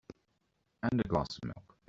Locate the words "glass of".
1.07-1.45